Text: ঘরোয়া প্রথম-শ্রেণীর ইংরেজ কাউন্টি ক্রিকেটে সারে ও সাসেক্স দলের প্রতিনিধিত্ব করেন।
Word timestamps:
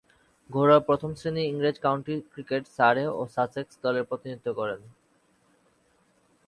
ঘরোয়া 0.49 0.79
প্রথম-শ্রেণীর 0.79 1.49
ইংরেজ 1.51 1.77
কাউন্টি 1.79 2.13
ক্রিকেটে 2.31 2.69
সারে 2.77 3.03
ও 3.09 3.21
সাসেক্স 3.35 3.73
দলের 3.83 4.07
প্রতিনিধিত্ব 4.09 4.47
করেন। 4.59 4.81